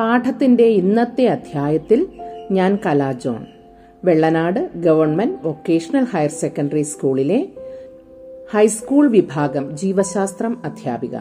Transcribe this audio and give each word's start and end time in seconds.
പാഠത്തിന്റെ 0.00 0.64
ഇന്നത്തെ 0.64 1.26
അധ്യായത്തിൽ 1.26 2.06
ഞാൻ 2.50 2.78
Kala John 2.86 3.46
Vellanad 4.04 4.70
government 4.74 5.48
vocational 5.48 6.04
higher 6.04 6.30
secondary 6.30 6.82
സ്കൂളിലെ 6.82 7.48
ഹൈസ്കൂൾ 8.52 9.10
വിഭാഗം 9.10 9.76
ജീവശാസ്ത്രം 9.76 10.62
അധ്യാപിക. 10.64 11.16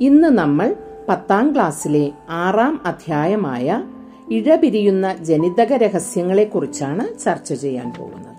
ഇന്ന് 0.00 0.28
നമ്മൾ 0.28 0.76
പത്താം 1.08 1.54
ക്ലാസ്സിലെ 1.54 2.12
ആറാം 2.30 2.80
അധ്യായമായ 2.86 3.84
ഇഴപിരിയുന്ന 4.30 5.16
ജനിതക 5.16 5.72
രഹസ്യങ്ങളെക്കുറിച്ചാണ് 5.72 7.18
ചർച്ച 7.18 7.52
ചെയ്യാൻ 7.52 7.92
പോകുന്നത്. 7.98 8.36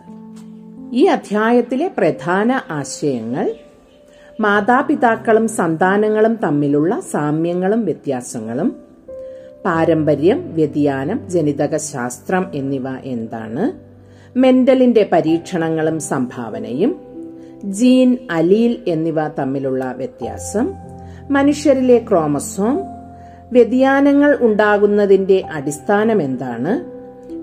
ഈ 0.95 1.05
അധ്യായത്തിലെ 1.05 1.91
പ്രധാന 1.97 2.61
ആശയങ്ങൾ 2.69 3.55
മാതാപിതാക്കളും 4.39 5.47
സന്താനങ്ങളും 5.47 6.35
തമ്മിലുള്ള 6.35 6.99
സാമ്യങ്ങളും 6.99 7.85
വ്യത്യാസങ്ങളും 7.85 8.90
പാരമ്പര്യം 9.65 10.53
വ്യതിയാനം 10.53 11.29
ജനിതക 11.29 11.77
ശാസ്ത്രം 11.77 12.45
എന്നിവ 12.53 12.83
എന്താണ്? 13.03 13.71
മെന്റലിന്റെ 14.37 15.09
പരീക്ഷണങ്ങളും 15.11 15.99
സംഭാവനയും 15.99 16.95
ജീൻ 17.63 18.17
അലീൽ 18.31 18.79
എന്നിവ 18.87 19.27
തമ്മിലുള്ള 19.27 19.91
വ്യത്യാസം 19.97 20.73
മനുഷ്യരിലെ 21.31 21.97
ക്രോമസോം 22.09 22.83
വ്യതിയാനങ്ങൾ 23.51 24.37
ഉണ്ടാകുന്നതിന്റെ 24.41 25.43
അടിസ്ഥാനം 25.53 26.21
എന്താണ്? 26.21 26.73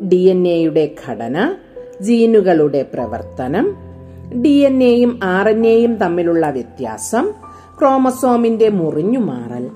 ഡി 0.09 0.17
എൻ 0.17 0.49
എയുടെ 0.49 0.95
ഘടന 1.07 1.57
ജീനുകളുടെ 2.01 2.83
പ്രവർത്തനം 2.95 3.67
ഡി 4.43 4.49
എൻ 4.49 4.83
എയും 4.83 5.21
ആർ 5.23 5.49
എൻ 5.49 5.67
എയും 5.67 5.95
തമ്മിലുള്ള 5.95 6.51
വ്യത്യാസം 6.51 7.33
ക്രോമസോമിന്റെ 7.79 8.69
മുറിഞ്ഞുമാറൽ 8.69 9.71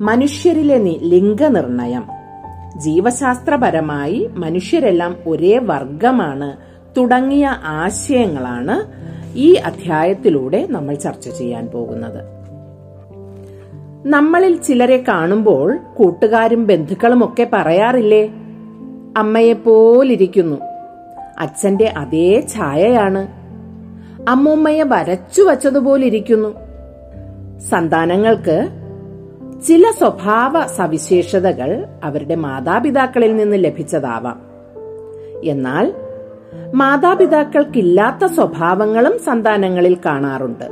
മനുഷ്യരിലെ 0.00 0.78
ലിംഗനിർണയം. 1.02 2.04
ജീവശാസ്ത്രപരമായി 2.76 4.30
മനുഷ്യരെല്ലാം 4.32 5.16
ഒരേ 5.26 5.58
വർഗമാണ്. 5.58 6.56
തുടങ്ങിയ 6.96 7.46
ആശയങ്ങളാണ് 7.64 8.86
ഈ 9.38 9.54
അധ്യായത്തിലൂടെ 9.54 10.66
നമ്മൾ 10.70 10.94
ചർച്ച 10.94 11.28
ചെയ്യാൻ 11.28 11.66
പോകുന്നത്. 11.66 12.24
നമ്മളിൽ 14.06 14.56
ചിലരെ 14.56 15.04
കാണുമ്പോൾ 15.08 15.78
കൂട്ടുകാരും 15.96 16.66
ബന്ധുക്കളും 16.66 17.24
ഒക്കെ 17.24 17.48
പറയാറില്ലേ? 17.52 18.26
അമ്മയെ 19.16 19.52
പോലിരിക്കുന്നു 19.52 20.56
അച്ഛന്റെ 21.38 21.84
അതേ 21.84 22.46
ഛായയാണ്. 22.48 23.28
അമ്മൂമ്മയെ 24.30 24.82
വരച്ചു 24.82 25.42
വച്ചതുപോലിരിക്കുന്നു. 25.42 26.54
സന്താനങ്ങൾക്ക് 27.60 28.77
ചില 29.66 29.90
സ്വഭാവ 29.98 30.66
സവിശേഷതകൾ 30.66 31.86
അവരുടെ 32.04 32.34
മാതാപിതാക്കളിൽ 32.34 33.36
നിന്ന് 33.36 33.64
ലഭിച്ചതാവാം. 33.64 34.40
എന്നാൽ 35.44 35.94
മാതാപിതാക്കൾക്കില്ലാത്ത 36.74 38.32
സ്വഭാവങ്ങളും 38.32 39.18
സന്താനങ്ങളിൽ 39.18 39.96
കാണാറുണ്ട്. 40.06 40.64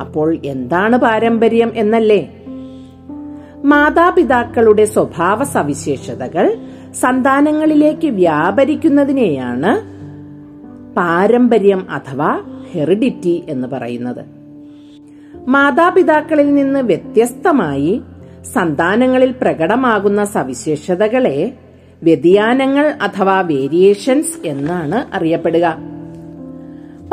അപ്പോൾ 0.00 0.38
എന്താണ് 0.44 0.96
പാരമ്പര്യം 0.96 1.72
എന്നല്ലേ? 1.74 2.44
മാതാപിതാക്കളുടെ 3.64 4.84
സ്വഭാവ 4.84 5.44
സവിശേഷതകൾ 5.44 6.56
സന്താനങ്ങളിലേക്ക് 7.00 8.06
വ്യാപരിക്കുന്നതിനെയാണ് 8.06 9.92
പാരമ്പര്യം 10.96 11.90
അഥവാ 11.90 12.42
ഹെറിഡിറ്റി 12.72 13.44
എന്ന് 13.48 13.68
പറയുന്നത്. 13.68 14.41
മാതാപിതാക്കളിൽ 15.48 16.54
നിന്ന് 16.54 16.80
വ്യത്യസ്തമായി 16.80 18.02
സന്താനങ്ങളിൽ 18.54 19.34
പ്രകടമാകുന്ന 19.42 20.24
സവിശേഷതകളെ 20.24 21.52
വ്യതിയാനങ്ങൾ 22.02 22.86
അഥവാ 22.86 23.40
വേരിയേഷൻസ് 23.40 24.46
എന്നാണ് 24.46 25.16
അറിയപ്പെടുക. 25.16 25.76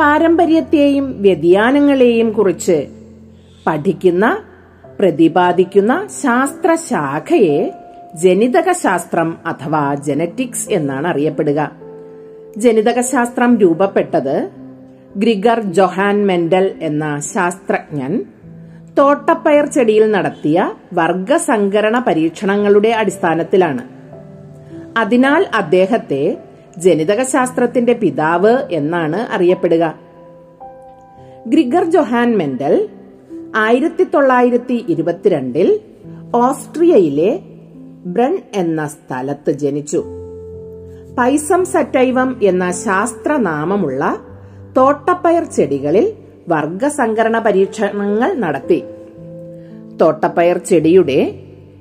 പാരമ്പര്യത്തെയും 0.00 1.22
വ്യതിയാനങ്ങളെയും 1.22 2.30
കുറിച്ച് 2.30 2.86
പഠിക്കുന്ന 3.66 4.42
പ്രതിപാദിക്കുന്ന 5.00 6.08
ശാസ്ത്രശാഖയെ 6.22 7.72
ജനിതക 8.14 8.72
ശാസ്ത്രം 8.72 9.38
അഥവാ 9.46 9.94
ജനറ്റിക്സ് 9.94 10.70
എന്നാണ് 10.70 11.08
അറിയപ്പെടുക. 11.08 11.70
ജനിതകശാസ്ത്രം 12.56 13.58
രൂപപ്പെട്ടത് 13.58 14.59
ഗ്രിഗർ 15.16 15.60
ജൊഹാൻ 15.60 16.26
മെൻഡൽ 16.26 16.74
എന്ന 16.82 17.20
ശാസ്ത്രജ്ഞൻ 17.20 18.24
തോട്ടപ്പയർ 18.98 19.66
ചെടിയിൽ 19.66 20.10
നടത്തിയ 20.10 20.72
വർഗസങ്കരണ 20.92 22.04
പരീക്ഷണങ്ങളുടെ 22.06 22.88
അടിസ്ഥാനത്തിലാണ്. 22.88 23.88
അതിനാൽ 24.98 25.46
അദ്ദേഹത്തെ 25.54 26.36
ജനിതകശാസ്ത്രത്തിന്റെ 26.78 27.92
പിതാവ് 27.92 28.58
എന്നാണ് 28.70 29.16
അറിയപ്പെടുക. 29.16 29.98
ഗ്രിഗർ 31.46 31.84
ജൊഹാൻ 31.84 32.38
മെൻഡൽ 32.38 32.88
ആയിരത്തി 33.56 34.04
തൊള്ളായിരത്തി 34.04 34.84
ഇരുപത്തിരണ്ടിൽ 34.88 35.80
ഓസ്ട്രിയയിലെ 36.34 37.40
ബ്രൺ 38.06 38.38
എന്ന 38.54 38.86
സ്ഥലത്ത് 38.86 39.50
ജനിച്ചു. 39.50 40.04
പൈസം 41.18 41.64
സറ്റൈവം 41.64 42.40
എന്ന 42.42 42.70
ശാസ്ത്രനാമമുള്ള 42.70 44.26
തോട്ടപ്പയർ 44.76 45.44
ചെടികളിൽ 45.44 46.12
വർഗസങ്കരണ 46.48 47.38
പരീക്ഷണങ്ങൾ 47.38 48.34
നടത്തി. 48.34 48.84
തോട്ടപ്പയർ 50.00 50.58
ചെടിയുടെ 50.58 51.34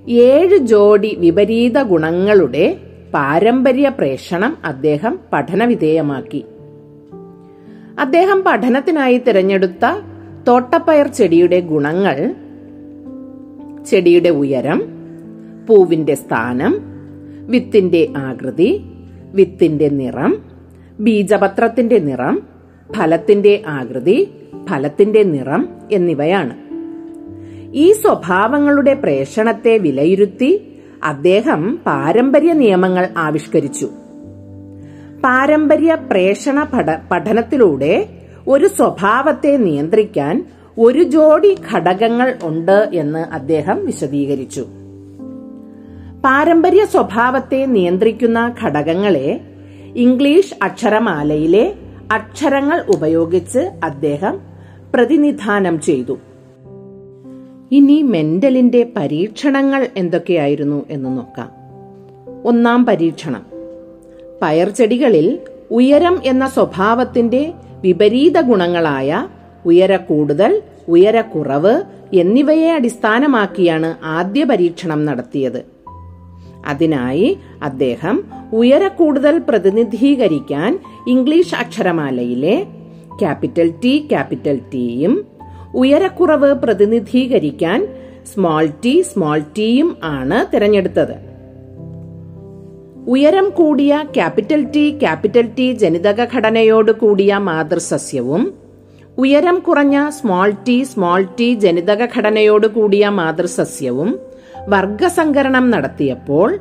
ഏഴ് 0.08 0.58
ജോഡി 0.58 1.16
വിപരീത 1.20 1.82
ഗുണങ്ങളുടെ 1.82 2.78
പാരമ്പര്യ 3.14 3.90
പ്രേഷണം 3.90 4.58
അദ്ദേഹം 4.66 5.20
പഠനവിധേയമാക്കി. 5.34 6.46
അദ്ദേഹം 8.00 8.44
പഠനത്തിനായി 8.48 9.18
തിരഞ്ഞെടുത്ത 9.18 9.86
തോട്ടപ്പയർ 10.48 11.08
ചെടിയുടെ 11.08 11.60
ഗുണങ്ങൾ 11.60 12.36
ചെടിയുടെ 13.86 14.30
ഉയരം 14.30 14.80
പൂവിന്റെ 15.68 16.16
സ്ഥാനം 16.16 16.74
വിത്തിന്റെ 17.48 18.08
ആകൃതി 18.18 18.82
വിത്തിന്റെ 19.34 19.90
നിറം 19.90 20.44
ബീജപത്രത്തിന്റെ 21.00 22.00
നിറം 22.00 22.49
ഫലത്തിന്റെ 22.98 23.64
ആകൃതി 23.68 24.32
ഫലത്തിന്റെ 24.70 25.24
നിറം 25.24 25.70
എന്നിവയാണ്. 25.92 26.56
ഈ 27.74 27.92
സ്വഭാവങ്ങളുടെ 27.92 28.94
പ്രേഷണത്തെ 28.94 29.78
വിലയിരുത്തി 29.78 30.78
അദ്ദേഹം 31.04 31.80
പാരമ്പര്യ 31.86 32.54
നിയമങ്ങൾ 32.54 33.08
ആവിഷ്കരിച്ചു. 33.18 33.86
പാരമ്പര്യ 35.24 35.98
പ്രേഷണ 36.12 36.64
പഠനത്തിലൂടെ 37.12 38.10
ഒരു 38.48 38.68
സ്വഭാവത്തെ 38.68 39.58
നിയന്ത്രിക്കാൻ 39.58 40.46
ഒരു 40.78 41.04
ജോഡി 41.04 41.56
ഘടകങ്ങൾ 41.74 42.36
ഉണ്ട് 42.44 42.90
എന്ന് 42.94 43.20
അദ്ദേഹം 43.20 43.86
വിശദീകരിച്ചു. 43.86 44.62
പാരമ്പര്യ 46.26 46.86
സ്വഭാവത്തെ 46.86 47.66
നിയന്ത്രിക്കുന്ന 47.66 48.56
ഘടകങ്ങളെ 48.64 49.42
ഇംഗ്ലീഷ് 49.96 50.54
അക്ഷരമാലയിലെ 50.62 51.76
അക്ഷരങ്ങൾ 52.12 52.84
ഉപയോഗിച്ച് 52.96 53.72
അദ്ദേഹം 53.84 54.40
പ്രതിനിധാനം 54.96 55.82
ചെയ്തു. 55.82 56.20
ഇനി 57.72 58.02
മെന്റലിന്റെ 58.02 58.92
പരീക്ഷണങ്ങൾ 58.96 59.88
എന്തൊക്കെയായിരുന്നു 59.98 60.86
എന്ന് 60.90 61.18
നോക്കാം. 61.18 61.52
ഒന്നാം 62.46 62.86
പരീക്ഷണം. 62.86 63.46
പയർ 64.42 64.70
ചെടികളിൽ 64.70 65.40
ഉയരം 65.72 66.22
എന്ന 66.26 66.48
സ്വഭാവത്തിന്റെ 66.48 67.54
വിപരീത 67.82 68.42
ഗുണങ്ങളായ 68.42 69.28
ഉയര 69.66 69.96
കൂടുതൽ 69.96 70.62
ഉയരക്കുറവ് 70.88 71.82
എന്നിവയെ 72.14 72.72
അടിസ്ഥാനമാക്കിയാണ് 72.72 73.96
ആദ്യ 74.04 74.44
പരീക്ഷണം 74.44 75.06
നടത്തിയത്. 75.06 75.79
അതിനായി 76.66 77.40
അദ്ദേഹം 77.64 78.24
ഉയര 78.54 78.76
ഉയരക്കൂടുതൽ 78.76 79.42
പ്രതിനിധീകരിക്കാൻ 79.50 80.80
ഇംഗ്ലീഷ് 81.08 81.56
അക്ഷരമാലയിലെ 81.56 82.66
ക്യാപിറ്റൽ 83.20 83.74
ടി 83.84 84.08
ക്യാപിറ്റൽ 84.10 84.60
ടിയും 84.74 85.26
ഉയരക്കുറവ് 85.76 86.54
പ്രതിനിധീകരിക്കാൻ 86.54 87.88
സ്മോൾ 88.34 88.66
ടി 88.66 89.02
സ്മോൾ 89.02 89.40
ടിയും 89.40 89.98
ആണ് 90.04 90.56
തിരഞ്ഞെടുത്തത്. 90.56 91.30
ഉയരം 93.08 93.50
കൂടിയ 93.50 94.06
ക്യാപിറ്റൽ 94.14 94.64
ടി 94.64 95.00
ക്യാപിറ്റൽ 95.00 95.50
ടി 95.58 95.72
ജനിതക 95.72 96.24
ഘടനയോട് 96.36 96.92
കൂടിയ 96.92 97.38
മാതൃസസ്യവും 97.38 98.54
ഉയരം 99.18 99.60
കുറഞ്ഞ 99.60 100.10
സ്മോൾ 100.10 100.52
ടി 100.52 100.84
സ്മോൾ 100.84 101.28
ടി 101.40 101.54
ജനിതക 101.54 102.06
ഘടനയോട് 102.16 102.68
കൂടിയ 102.68 103.10
മാതൃസസ്യവും 103.10 104.29
വർഗസങ്കരണം 104.70 105.70
നടത്തിയപ്പോൾ 105.72 106.60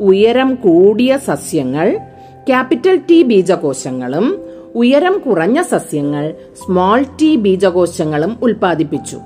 ഉയരം 0.00 0.54
കൂടിയ 0.54 1.16
സസ്യങ്ങൾ 1.16 1.98
ക്യാപിറ്റൽ 2.46 2.96
ടി 3.10 3.22
ബീജകോശങ്ങളും 3.22 4.40
ഉയരം 4.74 5.18
കുറഞ്ഞ 5.18 5.62
സസ്യങ്ങൾ 5.62 6.34
സ്മോൾ 6.64 7.02
ടി 7.02 7.36
ബീജകോശങ്ങളും 7.36 8.36
ഉൽപ്പാദിപ്പിച്ചു. 8.42 9.18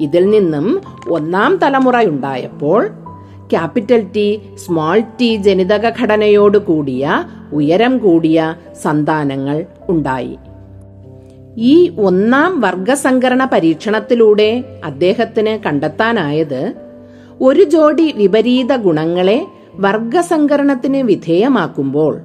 ഇതിൽ 0.00 0.30
നിന്നും 0.30 0.80
ഒന്നാം 1.08 1.56
തലമുറയുണ്ടായപ്പോൾ 1.62 2.88
ക്യാപിറ്റൽ 3.50 4.06
ടി 4.16 4.40
സ്മോൾ 4.54 5.00
ടി 5.20 5.36
ജനിതക 5.36 5.88
ഘടനയോട് 6.00 6.58
കൂടിയ 6.58 7.24
ഉയരം 7.52 7.98
കൂടിയ 7.98 8.54
സന്താനങ്ങൾ 8.82 9.64
ഉണ്ടായി. 9.88 10.36
ഈ 11.58 11.92
ഒന്നാം 11.98 12.60
വർഗസങ്കരണ 12.60 13.44
പരീക്ഷണത്തിലൂടെ 13.44 14.64
അദ്ദേഹത്തിന് 14.84 15.58
കണ്ടെത്താനായത് 15.66 16.72
ഒരു 17.42 17.64
ജോഡി 17.64 18.12
വിപരീത 18.16 18.76
ഗുണങ്ങളെ 18.76 19.46
വർഗസങ്കരണത്തിന് 19.74 20.96
വിധേയമാക്കുമ്പോൾ 20.96 22.20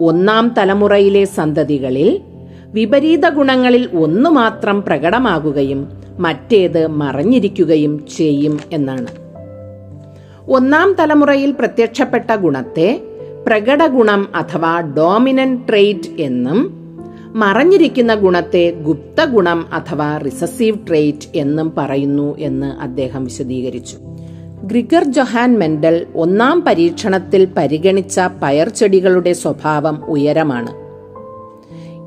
ഒന്നാം 0.00 0.54
തലമുറയിലെ 0.58 1.24
സന്തതികളിൽ 1.24 2.20
വിപരീത 2.66 3.28
ഗുണങ്ങളിൽ 3.28 3.88
ഒന്നു 3.98 4.30
മാത്രം 4.30 4.82
പ്രകടമാകുകയും 4.82 5.88
മറ്റേത് 6.18 6.86
മറഞ്ഞിരിക്കുകയും 6.86 8.06
ചെയ്യും 8.16 8.60
എന്നാണ്. 8.72 9.06
ഒന്നാം 10.48 10.96
തലമുറയിൽ 11.00 11.50
പ്രത്യക്ഷപ്പെട്ട 11.50 12.34
ഗുണത്തെ 12.34 13.02
പ്രകടഗുണം 13.46 14.28
അഥവാ 14.34 14.80
ഡോമിനന്റ് 14.80 15.68
ട്രെയ്റ്റ് 15.68 16.22
എന്നും 16.22 16.78
മറഞ്ഞിരിക്കുന്ന 17.34 18.14
ഗുണത്തെ 18.14 18.70
ഗുപ്തഗുണം 18.70 19.66
അഥവാ 19.72 20.16
റിസസീവ് 20.16 20.78
ട്രെയ്റ്റ് 20.88 21.28
എന്നും 21.34 21.72
പറയുന്നു 21.78 22.38
എന്ന് 22.38 22.82
അദ്ദേഹം 22.82 23.24
വിശദീകരിച്ചു. 23.24 24.11
ഗ്രിഗർ 24.64 25.04
ജൊഹാൻ 25.04 25.58
മെൻഡൽ 25.58 26.06
ഒന്നാം 26.14 26.60
പരീക്ഷണത്തിൽ 26.60 27.48
പരിഗണിച്ച 27.56 28.20
പയർ 28.42 28.68
ചെടികളുടെ 28.68 29.32
സ്വഭാവം 29.32 30.04
ഉയരമാണ്. 30.04 30.72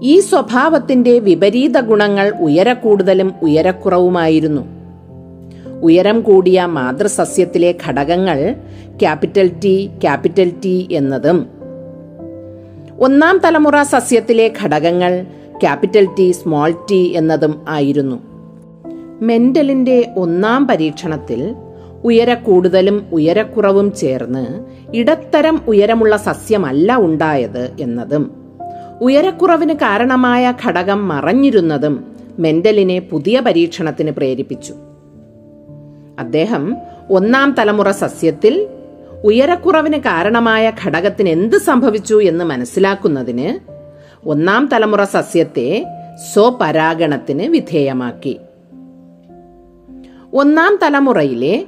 ഈ 0.04 0.20
സ്വഭാവത്തിന്റെ 0.20 1.20
വിപരീത 1.20 1.80
ഗുണങ്ങൾ 1.80 2.34
ഉയരക്കൂടുതലും 2.42 3.34
ഉയരക്കുറവുമായിരുന്നു. 3.42 4.62
ഉയരം 5.82 6.22
കൂടിയ 6.22 6.66
മാതൃസസ്യത്തിലെ 6.66 7.76
ഘടകങ്ങൾ 7.88 8.56
ക്യാപിറ്റൽ 9.00 9.52
ടി 9.64 9.90
ക്യാപിറ്റൽ 10.02 10.52
ടി 10.66 10.88
എന്നതും. 10.92 11.48
ഒന്നാം 13.00 13.42
തലമുറ 13.44 13.82
സസ്യത്തിലെ 13.82 14.52
ഘടകങ്ങൾ 14.64 15.26
ക്യാപിറ്റൽ 15.62 16.06
ടി 16.06 16.32
സ്മോൾ 16.32 16.72
ടി 16.72 17.14
എന്നതും 17.16 17.66
ആയിരുന്നു. 17.70 18.20
മെന്റലിന്റെ 19.22 20.14
ഒന്നാം 20.18 20.68
പരീക്ഷണത്തിൽ 20.68 21.56
ഉയരക്കൂടുതലും 22.06 23.10
ഉയരക്കുറവും 23.12 23.96
ചേർന്ന് 23.96 24.46
ഇടത്തരം 24.96 25.62
ഉയരമുള്ള 25.68 26.18
സസ്യമല്ല 26.18 26.96
ഉണ്ടായത് 26.96 27.72
എന്നതും 27.80 28.32
ഉയരക്കുറവിന് 29.02 29.74
കാരണമായ 29.74 30.54
ഘടകം 30.66 31.08
മറഞ്ഞിരുന്നതും 31.08 31.96
മെന്റലിനെ 32.40 33.00
പുതിയ 33.00 33.40
പരീക്ഷണത്തിന് 33.40 34.12
പ്രേരിപ്പിച്ചു. 34.12 34.74
അദ്ദേഹം 36.20 36.76
ഒന്നാം 37.12 37.56
തലമുറ 37.60 37.92
സസ്യത്തിൽ 37.92 38.68
ഉയരക്കുറവിന് 39.24 39.98
കാരണമായ 39.98 40.72
ഘടകത്തിന് 40.86 41.30
എന്ത് 41.30 41.58
സംഭവിച്ചു 41.58 42.22
എന്ന് 42.22 42.46
മനസ്സിലാക്കുന്നതിന് 42.46 43.50
ഒന്നാം 44.30 44.70
തലമുറ 44.74 45.04
സസ്യത്തെ 45.04 45.86
സ്വപരാഗണത്തിന് 46.34 47.44
വിധേയമാക്കി. 47.50 48.40
ഒന്നാം 50.34 50.80
തലമുറയിലെ 50.84 51.66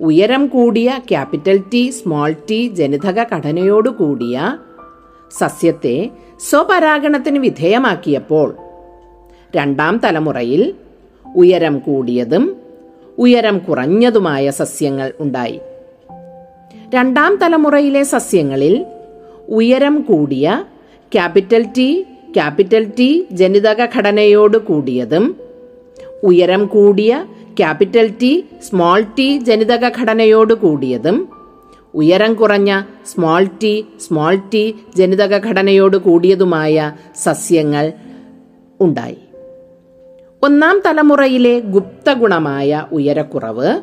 ഉയരം 0.00 0.46
കൂടിയ 0.46 0.98
ക്യാപിറ്റൽ 1.08 1.62
ടി 1.72 1.90
സ്മോൾ 1.90 2.34
ടി 2.50 2.68
ജനിതക 2.68 3.22
ഘടനയോടുകൂടിയ 3.22 4.58
സസ്യത്തെ 5.30 6.10
സ്വപരാഗണത്തിന് 6.40 7.38
വിധേയമാക്കിയപ്പോൾ 7.38 8.56
രണ്ടാം 9.56 10.00
തലമുറയിൽ 10.04 10.74
ഉയരം 11.36 11.78
കൂടിയതും 11.78 12.56
ഉയരം 13.18 13.58
കുറഞ്ഞതുമായ 13.58 14.50
സസ്യങ്ങൾ 14.50 15.12
ഉണ്ടായി. 15.20 15.60
രണ്ടാം 16.94 17.38
തലമുറയിലെ 17.42 18.02
സസ്യങ്ങളിൽ 18.02 18.86
ഉയരം 19.48 20.00
കൂടിയ 20.00 20.64
ക്യാപിറ്റൽ 21.12 21.66
ടി 21.76 22.06
ക്യാപിറ്റൽ 22.34 22.84
ടി 22.98 23.28
ജനിതക 23.32 23.84
ഘടനയോട് 23.96 24.58
കൂടിയതും 24.58 25.36
ഉയരം 26.22 26.66
കൂടിയ 26.66 27.26
ക്യാപിറ്റൽ 27.58 28.12
ടി 28.22 28.44
സ്മോൾ 28.62 29.00
ടി 29.18 29.38
ജനിതക 29.38 29.88
ഘടനയോട് 29.88 30.54
കൂടിയതും 30.54 31.28
ഉയരം 31.94 32.34
കുറഞ്ഞ 32.34 32.82
സ്മോൾ 33.06 33.44
ടി 33.62 33.86
സ്മോൾ 34.00 34.34
ടി 34.34 34.74
ജനിതക 34.96 35.46
ഘടനയോട് 35.48 35.96
കൂടിയതുമായ 35.96 36.92
സസ്യങ്ങൾ 37.16 37.92
ഉണ്ടായി. 38.80 39.18
ഒന്നാം 40.42 40.82
തലമുറയിലെ 40.86 41.60
ഗുപ്തഗുണമായ 41.60 42.86
ഉയരക്കുറവ് 42.92 43.80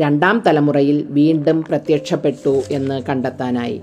രണ്ടാം 0.00 0.42
തലമുറയിൽ 0.46 1.06
വീണ്ടും 1.10 1.62
പ്രത്യക്ഷപ്പെട്ടു 1.62 2.62
എന്ന് 2.70 3.02
കണ്ടെത്താനായി. 3.08 3.82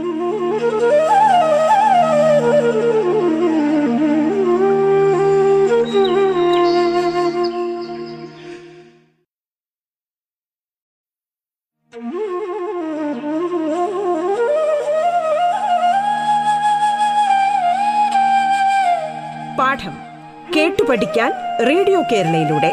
കേരളയിലൂടെ. 22.11 22.71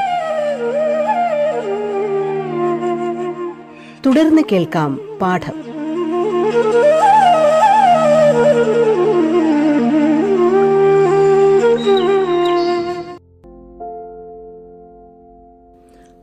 തുടർന്ന് 4.07 4.42
കേൾക്കാം 4.52 5.18
പാഠം. 5.21 5.52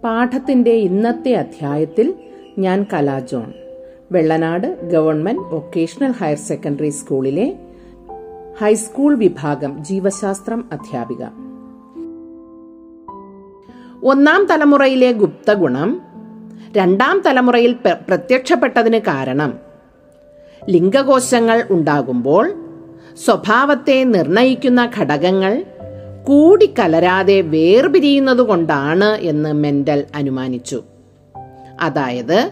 പാഠത്തിന്റെ 0.03 0.71
ഇന്നത്തെ 0.71 1.33
അധ്യായത്തിൽ 1.33 2.13
ഞാൻ 2.59 2.85
Kala John 2.93 3.53
Vellanad 4.11 4.89
government 4.89 5.41
vocational 5.41 6.11
higher 6.11 6.37
secondary 6.37 6.89
സ്കൂളിലെ 6.89 7.55
ഹൈസ്കൂൾ 8.61 9.15
വിഭാഗം 9.15 9.83
ജീവശാസ്ത്രം 9.83 10.69
അധ്യാപിക. 10.71 11.25
ഒന്നാം 14.05 14.47
തലമുറയിലെ 14.51 15.11
ഗുപ്തഗുണം 15.11 16.01
രണ്ടാം 16.77 17.23
തലമുറയിൽ 17.25 17.73
പ്ര- 17.73 17.95
പ്രത്യക്ഷപ്പെട്ടതിന് 18.07 18.97
കാരണം. 18.97 19.53
ലിംഗകോശങ്ങൾ 20.69 21.63
ഉണ്ടാകുമ്പോൾ 21.69 22.53
സ്വഭാവത്തെ 23.25 24.03
നിർണയിക്കുന്ന 24.03 24.89
ഘടകങ്ങൾ 24.99 25.65
കൂടിക്കലരാതെ 26.27 27.41
വേർപിരിയുന്നതുകൊണ്ടാണ് 27.41 29.05
എന്ന് 29.05 29.53
മെന്റൽ 29.53 30.05
അനുമാനിച്ചു. 30.15 30.83
അതായത് 31.81 32.51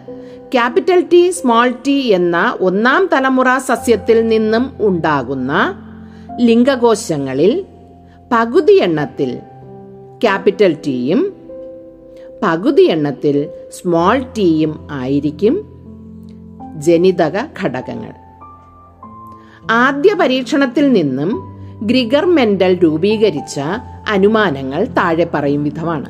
ക്യാപിറ്റൽ 0.51 1.01
ടി 1.13 1.29
സ്മോൾ 1.29 1.69
ടി 1.87 2.11
എന്ന 2.13 2.57
ഒന്നാം 2.61 3.09
തലമുറ 3.13 3.57
സസ്യത്തിൽ 3.57 4.27
നിന്നും 4.27 4.73
ഉണ്ടാകുന്ന 4.79 5.53
ലിംഗകോശങ്ങളിൽ 6.41 7.65
പകുതി 8.31 8.73
എണ്ണത്തിൽ 8.73 9.39
ക്യാപിറ്റൽ 10.23 10.73
ടിയും 10.73 11.42
പകുതി 12.43 12.81
എണ്ണത്തിൽ 12.81 13.49
സ്മോൾ 13.71 14.19
ടിയും 14.19 14.87
ആയിരിക്കും 14.91 15.65
ജനിതക 16.77 17.37
ഘടകങ്ങൾ. 17.63 18.09
ആദ്യ 19.71 20.13
പരീക്ഷണത്തിൽ 20.13 20.93
നിന്നും 20.93 21.57
ഗ്രിഗർ 21.83 22.25
മെന്റൽ 22.25 22.79
രൂപീകരിച്ച 22.83 23.59
അനുമാനങ്ങൾ 24.09 24.83
താഴെ 24.83 25.27
പറയും 25.33 25.63
വിധമാണ്. 25.63 26.05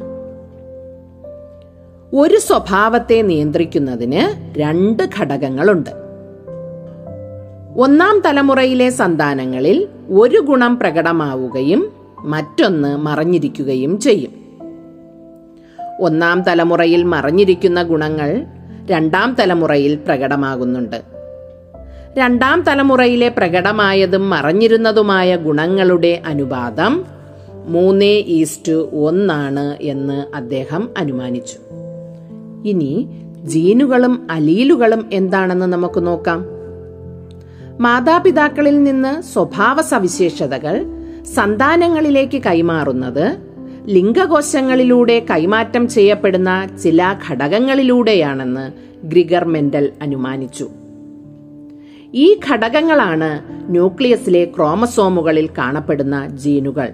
ഒരു 2.15 2.37
സ്വഭാവത്തെ 2.37 3.21
നിയന്ത്രിക്കുന്നതിന് 3.21 4.53
രണ്ട് 4.59 5.09
ഘടകങ്ങളുണ്ട്. 5.19 5.89
ഒന്നാം 7.77 8.21
തലമുറയിലെ 8.25 8.89
സന്താനങ്ങളിൽ 8.89 9.87
ഒരു 10.09 10.39
ഗുണം 10.39 10.79
പ്രകടമാവുകയും 10.79 11.91
മറ്റൊന്ന് 12.19 12.97
മറഞ്ഞിരിക്കുകയും 12.97 13.99
ചെയ്യും. 13.99 14.42
ഒന്നാം 15.99 16.41
തലമുറയിൽ 16.41 17.03
മറഞ്ഞിരിക്കുന്ന 17.03 17.83
ഗുണങ്ങൾ 17.83 18.45
രണ്ടാം 18.89 19.35
തലമുറയിൽ 19.39 19.95
പ്രകടമാകുന്നുണ്ട്. 19.95 21.01
രണ്ടാം 22.17 22.61
തലമുറയിലെ 22.61 23.29
പ്രകടമായതും 23.29 24.29
മറഞ്ഞിരുന്നതുമായ 24.29 25.35
ഗുണങ്ങളുടെ 25.35 26.21
അനുപാതം 26.25 27.05
മൂന്ന് 27.65 28.05
ഈസ്റ്റ് 28.05 28.71
ഒന്നാണ് 28.71 29.77
എന്ന് 29.81 30.35
അദ്ദേഹം 30.35 30.89
അനുമാനിച്ചു. 30.97 31.57
ഇനി 32.65 33.07
ജീനുകളും 33.43 34.27
അലീലുകളും 34.31 35.09
എന്താണെന്ന് 35.13 35.65
നമുക്ക് 35.65 36.07
നോക്കാം. 36.07 36.45
മാതാപിതാക്കളിൽ 37.79 38.83
നിന്ന് 38.83 39.21
സ്വഭാവ 39.21 39.81
സവിശേഷതകൾ 39.81 40.85
സന്താനങ്ങളിലേക്ക് 41.35 42.41
കൈമാറുന്നത് 42.43 43.37
ലിംഗകോശങ്ങളിലൂടെ 43.87 45.25
കൈമാറ്റം 45.29 45.89
ചെയ്യപ്പെടുന്ന 45.89 46.67
ചില 46.83 47.15
ഘടകങ്ങളിലൂടെയാണെന്ന് 47.29 48.71
ഗ്രിഗർ 49.07 49.45
മെൻഡൽ 49.45 49.91
അനുമാനിച്ചു. 50.01 50.69
ഈ 52.13 52.39
ഘടകങ്ങളാണ് 52.49 53.41
ന്യൂക്ലിയസിലെ 53.71 54.45
ക്രോമസോമുകളിൽ 54.45 55.49
കാണപ്പെടുന്ന 55.57 56.27
ജീനുകൾ. 56.27 56.89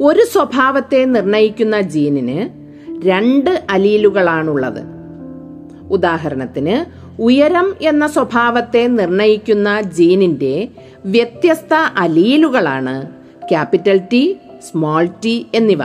ഒരു 0.00 0.20
സ്വഭാവത്തെ 0.32 1.04
നിർണയിക്കുന്ന 1.04 1.80
ജീനിന് 1.80 2.48
രണ്ട് 3.08 3.62
അലീലുകളാണുള്ളത്. 3.70 4.82
ഉദാഹരണത്തിന് 5.90 6.84
ഉയരം 7.22 7.74
എന്ന 7.82 8.06
സ്വഭാവത്തെ 8.06 8.86
നിർണയിക്കുന്ന 8.86 9.80
ജീനിന്റെ 9.80 10.68
വ്യത്യസ്ത 11.04 11.74
അലീലുകളാണ് 11.96 13.06
ക്യാപിറ്റൽ 13.48 14.00
ടി 14.12 14.36
സ്മോൾ 14.60 15.08
ടി 15.24 15.46
എന്നിവ. 15.54 15.80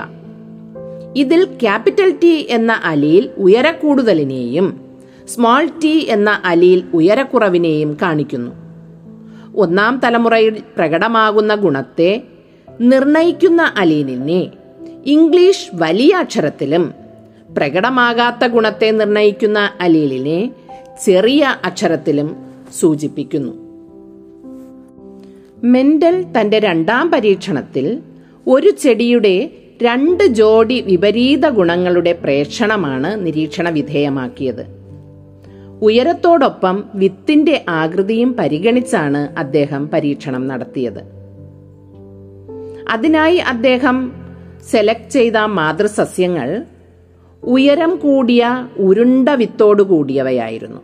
ഇതിൽ 1.16 1.46
ക്യാപിറ്റൽ 1.46 2.18
ടി 2.24 2.48
എന്ന 2.50 2.82
അലിയിൽ 2.84 3.30
ഉയരക്കൂടുതലിനെയും 3.38 4.82
സ്മോൾ 5.28 5.70
ടി 5.84 6.06
എന്ന 6.10 6.42
അലിയിൽ 6.46 6.84
ഉയരക്കുറവിനെയും 6.94 7.98
കാണിക്കുന്നു. 8.02 8.52
ഒന്നാം 9.56 10.02
തലമുറയിൽ 10.04 10.64
പ്രകടമാകുന്ന 10.78 11.56
ഗുണത്തെ 11.56 12.24
നിർണയിക്കുന്ന 12.82 13.74
അലീനിനെ 13.78 14.52
ഇംഗ്ലീഷ് 15.06 15.70
വലിയ 15.74 16.16
അക്ഷരത്തിലും 16.16 16.94
പ്രകടമാകാത്ത 17.58 18.48
ഗുണത്തെ 18.48 18.92
നിർണയിക്കുന്ന 18.92 19.72
അലീലിനെ 19.82 20.52
ചെറിയ 21.06 21.56
അക്ഷരത്തിലും 21.66 22.36
സൂചിപ്പിക്കുന്നു. 22.80 23.54
മെൻഡൽ 25.64 26.26
തന്റെ 26.40 26.60
രണ്ടാം 26.60 27.12
പരീക്ഷണത്തിൽ 27.12 28.00
ഒരു 28.48 28.70
ചെടിയുടെ 28.70 29.50
രണ്ട് 29.84 30.28
ജോഡി 30.28 30.82
വിപരീത 30.82 31.50
ഗുണങ്ങളുടെ 31.50 32.12
പ്രേക്ഷണമാണ് 32.24 33.26
നിരീക്ഷണ 33.26 33.70
വിധേയമാക്കിയത്. 33.70 34.66
ഉയരത്തോടൊപ്പം 35.82 36.84
വിത്തിന്റെ 36.96 37.66
ആകൃതിയും 37.70 38.36
പരിഗണിച്ചാണ് 38.40 39.40
അദ്ദേഹം 39.40 39.90
പരീക്ഷണം 39.90 40.48
നടത്തിയത്. 40.48 41.02
അതിനായി 42.90 43.36
അദ്ദേഹം 43.36 44.12
സെലക്ട് 44.72 45.10
ചെയ്ത 45.10 45.38
മാതൃസസ്യങ്ങൾ 45.38 46.66
ഉയരം 47.44 47.96
കൂടിയ 47.96 48.68
ഉരുണ്ട 48.78 49.30
വിത്തോടു 49.30 49.84
കൂടിയവയായിരുന്നു. 49.84 50.82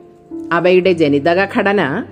അവയുടെ 0.51 0.93
ജനിതക 0.93 1.45
ഘടന 1.57 2.05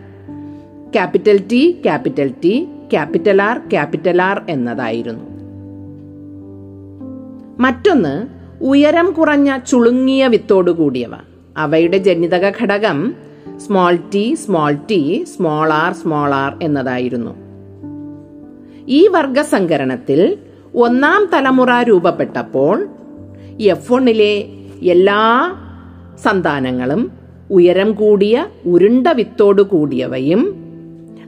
capital 0.94 1.44
T 1.51 1.82
capital 1.84 2.34
T 2.44 2.68
capital 2.91 3.41
R 3.41 3.58
capital 3.58 4.22
R 4.22 4.41
എന്നതായിരുന്നു. 4.50 5.28
മറ്റൊന്ന് 7.59 8.27
ഉയരം 8.63 9.11
കുറഞ്ഞ 9.11 9.57
ചുളുങ്ങിയ 9.57 10.27
വിത്തോടു 10.27 10.71
കൂടിയവ. 10.71 11.11
അവയുടെ 11.57 11.97
ജനിതക 11.97 12.49
ഘടകം 12.49 13.15
small 13.57 13.95
T 13.95 14.35
small 14.45 14.73
T 14.73 15.25
small 15.35 15.73
R 15.73 15.93
small 15.93 16.33
R 16.33 16.57
എന്നതായിരുന്നു. 16.61 17.31
ഈ 18.87 19.07
വർഗസങ്കരണത്തിൽ 19.07 20.37
ഒന്നാം 20.75 21.29
തലമുറ 21.33 21.83
രൂപപ്പെട്ടപ്പോൾ 21.83 22.87
എഫ് 23.61 23.93
ഒണിലെ 23.93 24.47
എല്ലാ 24.81 25.55
സന്താനങ്ങളും 26.23 27.11
ഉയരം 27.51 27.91
കൂടിയ 27.91 28.45
ഉരുണ്ട 28.65 29.07
വിത്തോടു 29.07 29.61
കൂടിയവയും 29.61 30.55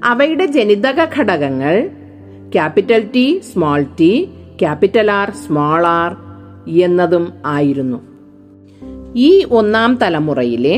അവയുടെ 0.03 0.45
ജനിതക 0.45 1.05
ഘടകങ്ങൾ 1.15 1.89
capital 2.51 3.07
T 3.15 3.41
small 3.53 3.85
T 3.99 4.29
capital 4.61 5.11
R 5.11 5.31
small 5.31 5.85
R 5.85 6.11
എന്നതും 6.71 7.33
ആയിരുന്നു. 7.45 7.99
ഈ 9.15 9.45
ഒന്നാം 9.51 9.99
തലമുറയിലെ 10.01 10.77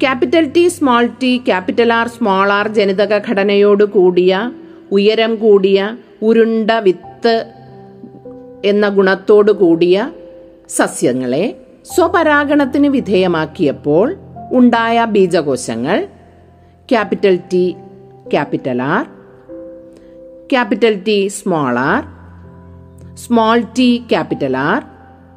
capital 0.00 0.52
T 0.56 0.68
small 0.68 1.08
T 1.22 1.42
capital 1.46 1.92
R 1.92 2.08
small 2.08 2.52
R 2.52 2.68
ജനിതക 2.68 3.18
ഘടനയോട് 3.28 3.84
കൂടിയ 3.84 4.52
ഉയരം 4.92 5.36
കൂടിയ 5.36 5.96
ഉരുണ്ട 6.22 6.70
വിത്ത് 6.70 7.36
എന്ന 8.64 8.88
ഗുണത്തോടു 8.88 9.52
കൂടിയ 9.52 10.12
സസ്യങ്ങളെ 10.68 11.44
സ്വപരാഗണത്തിന് 11.94 12.88
വിധേയമാക്കിയപ്പോൾ 12.88 14.16
ഉണ്ടായ 14.52 15.04
ബീജകോശങ്ങൾ 15.04 16.08
capital 16.88 17.38
T 17.52 17.76
capital 18.32 18.82
R 18.82 19.04
capital 20.50 20.94
T 21.06 21.28
small 21.28 21.78
R 21.78 22.02
small 23.16 23.60
T 23.60 24.02
capital 24.10 24.56
R 24.56 24.82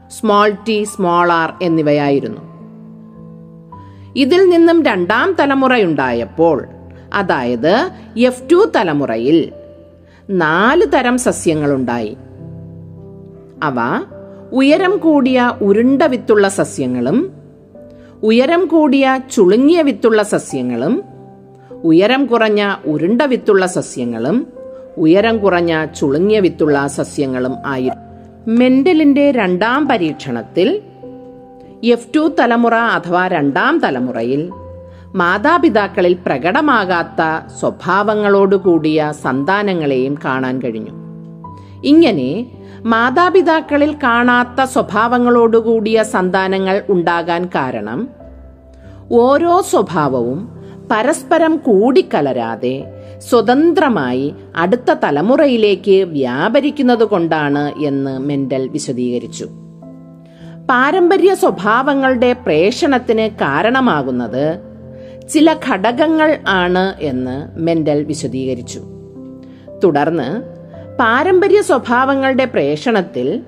small 0.10 0.50
T 0.68 0.84
small 0.84 1.32
R 1.32 1.54
എന്നിവയായിരുന്നു. 1.62 2.42
ഇതിൽ 4.16 4.50
നിന്നും 4.50 4.84
രണ്ടാം 4.84 5.36
തലമുറയുണ്ടായപ്പോൾ 5.40 6.68
അതായത് 7.14 7.90
എഫ് 8.18 8.44
ടു 8.52 8.72
തലമുറയിൽ 8.76 9.52
നാല് 10.30 10.86
തരം 10.94 11.18
സസ്യങ്ങളുണ്ടായി. 11.18 12.18
അവ 13.64 14.04
ഉയരം 14.54 14.98
കൂടിയ 14.98 15.54
ഉരുണ്ട 15.62 16.02
വിത്തുള്ള 16.04 16.50
സസ്യങ്ങളും 16.50 17.32
ഉയരം 18.24 18.66
കൂടിയ 18.66 19.20
ചുളുങ്ങിയ 19.32 19.82
വിത്തുള്ള 19.82 20.24
സസ്യങ്ങളും 20.24 21.04
ഉയരം 21.84 22.26
കുറഞ്ഞ 22.26 22.76
ഉരുണ്ട 22.86 23.22
വിത്തുള്ള 23.22 23.66
സസ്യങ്ങളും 23.66 24.57
ഉയരം 24.98 25.38
കുറഞ്ഞ 25.38 25.86
ചുളുങ്ങിയ 25.86 26.40
വിത്തുള്ള 26.40 26.88
സസ്യങ്ങളും 26.88 27.56
ആയിരുന്നു 27.66 28.04
മെന്റലിന്റെ 28.52 29.32
രണ്ടാം 29.32 29.88
പരീക്ഷണത്തിൽ 29.88 30.82
എഫ് 31.84 32.08
ടു 32.16 32.36
തലമുറ 32.40 32.76
അഥവാ 32.76 33.28
രണ്ടാം 33.28 33.80
തലമുറയിൽ 33.80 34.52
മാതാപിതാക്കളിൽ 35.16 36.14
പ്രകടമാകാത്ത 36.26 37.22
സ്വഭാവങ്ങളോടുകൂടിയ 37.60 39.14
സന്താനങ്ങളെയും 39.24 40.18
കാണാൻ 40.26 40.62
കഴിഞ്ഞു. 40.62 40.94
ഇങ്ങനെ 41.84 42.30
മാതാപിതാക്കളിൽ 42.86 43.94
കാണാത്ത 43.94 44.64
സ്വഭാവങ്ങളോടുകൂടിയ 44.64 46.04
സന്താനങ്ങൾ 46.04 46.84
ഉണ്ടാകാൻ 46.90 47.46
കാരണം 47.46 48.10
ഓരോ 49.12 49.62
സ്വഭാവവും 49.62 50.40
പരസ്പരം 50.92 51.58
കൂടിക്കലരാതെ 51.58 52.97
സ്വതന്ത്രമായി 53.20 54.36
അടുത്ത 54.56 54.94
തലമുറയിലേക്ക് 54.94 56.04
വ്യാപരിക്കുന്നത് 56.04 57.04
കൊണ്ടാണ് 57.04 57.74
എന്ന് 57.86 58.20
മെൻഡൽ 58.20 58.68
വിശദീകരിച്ചു. 58.68 59.46
പാരമ്പര്യ 60.70 61.36
സ്വഭാവങ്ങളുടെ 61.36 62.34
പ്രേഷണത്തിന് 62.34 63.36
കാരണമാകുന്നത് 63.36 64.60
ചില 65.30 65.56
ഘടകങ്ങൾ 65.70 66.38
ആണ് 66.48 66.94
എന്ന് 67.00 67.60
മെൻഡൽ 67.60 68.04
വിശദീകരിച്ചു. 68.04 68.82
തുടർന്ന് 69.84 70.42
പാരമ്പര്യ 71.00 71.62
സ്വഭാവങ്ങളുടെ 71.62 72.46
പ്രേഷണത്തിൽ 72.46 73.42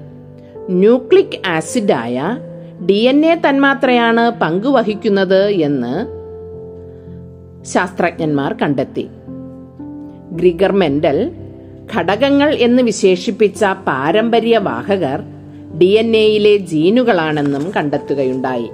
ന്യൂക്ലിക് 0.69 1.47
ആസിഡായ 1.47 2.37
ഡി 2.85 2.93
എൻ 2.93 3.25
എ 3.25 3.35
തന്മാത്രയാണ് 3.35 4.31
പങ്കുവഹിക്കുന്നത് 4.31 5.45
എന്ന് 5.49 6.19
ശാസ്ത്രജ്ഞന്മാർ 7.65 8.53
കണ്ടെത്തി. 8.53 9.09
ഗ്രിഗർ 10.31 10.71
മെൻഡൽ 10.71 11.31
ഘടകങ്ങൾ 11.95 12.53
എന്ന് 12.53 12.83
വിശേഷിപ്പിച്ച 12.83 13.65
പാരമ്പര്യ 13.65 14.57
വാഹകർ 14.57 15.23
ഡി 15.79 15.85
എൻ 15.85 16.15
എയിലെ 16.15 16.57
ജീനുകളാണെന്നും 16.57 17.71
കണ്ടെത്തുകയുണ്ടായി. 17.75 18.69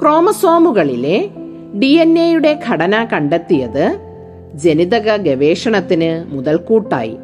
ക്രോമസോമുകളിലെ 0.00 1.30
ഡി 1.78 1.86
എൻ 1.86 2.18
എയുടെ 2.18 2.60
ഘടന 2.68 3.04
കണ്ടെത്തിയത് 3.04 3.98
ജനിതക 4.54 5.16
ഗവേഷണത്തിന് 5.16 6.34
മുതൽക്കൂട്ടായി. 6.34 7.16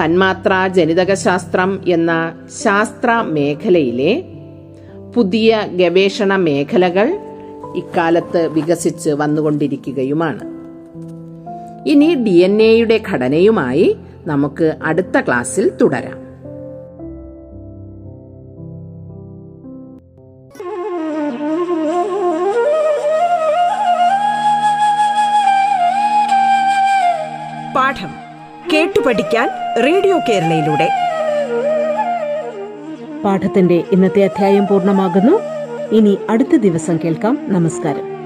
തന്മാത്ര 0.00 0.52
ജനിതകശാസ്ത്രം 0.66 1.84
എന്ന 1.88 2.38
ശാസ്ത്ര 2.62 3.10
മേഖലയിലെ 3.10 4.24
പുതിയ 5.14 5.66
ഗവേഷണ 5.76 6.36
മേഖലകൾ 6.36 7.18
ഇക്കാലത്ത് 7.76 8.46
വികസിച്ച് 8.46 9.10
വന്നുകൊണ്ടിരിക്കുകയുമാണ്. 9.10 10.57
ഇനി 11.88 12.14
ഡി 12.14 12.30
എൻ 12.30 12.62
എയുടെ 12.62 13.00
ഘടനയുമായി 13.08 13.96
നമുക്ക് 14.26 14.76
അടുത്ത 14.82 15.20
ക്ലാസ്സിൽ 15.20 15.68
തുടരാം. 15.68 16.18
പാഠം 27.76 28.10
കേട്ടു 28.72 29.00
പഠിക്കാൻ 29.06 29.48
റേഡിയോ 29.84 30.18
കേരളയിലൂടെ. 30.28 30.88
പാഠത്തിന്റെ 33.24 33.84
ഇന്നത്തെ 33.92 34.24
അധ്യായം 34.24 34.66
പൂർണമാകുന്നു. 34.66 35.40
ഇനി 35.94 36.18
അടുത്ത 36.30 36.56
ദിവസം 36.56 36.98
കേൾക്കാം. 37.04 37.38
നമസ്കാരം. 37.42 38.17